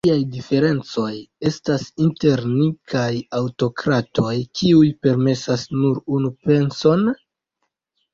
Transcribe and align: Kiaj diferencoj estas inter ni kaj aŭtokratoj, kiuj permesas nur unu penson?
Kiaj 0.05 0.19
diferencoj 0.35 1.09
estas 1.49 1.83
inter 2.05 2.41
ni 2.53 2.65
kaj 2.93 3.11
aŭtokratoj, 3.39 4.31
kiuj 4.61 4.89
permesas 5.07 5.67
nur 5.83 6.01
unu 6.17 6.33
penson? 6.49 7.05